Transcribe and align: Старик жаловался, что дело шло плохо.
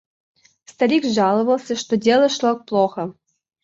Старик 0.65 1.05
жаловался, 1.05 1.75
что 1.75 1.95
дело 1.95 2.27
шло 2.27 2.57
плохо. 2.57 3.13